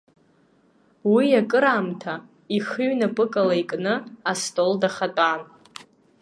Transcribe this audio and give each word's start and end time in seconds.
Уи 1.13 1.25
акыраамҭа 1.39 2.13
ихы 2.55 2.83
ҩнапыкла 2.89 3.55
икны 3.61 3.93
астол 4.31 4.71
дахатәан. 4.81 5.41